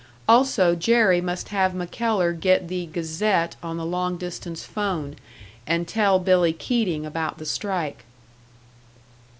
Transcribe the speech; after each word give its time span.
Also 0.27 0.73
Jerry 0.73 1.21
must 1.21 1.49
have 1.49 1.75
MacKellar 1.75 2.33
get 2.33 2.69
the 2.69 2.87
Gazette 2.87 3.55
on 3.61 3.77
the 3.77 3.85
long 3.85 4.17
distance 4.17 4.63
phone, 4.63 5.15
and 5.67 5.87
tell 5.87 6.17
Billy 6.17 6.53
Keating 6.53 7.05
about 7.05 7.37
the 7.37 7.45
strike. 7.45 8.03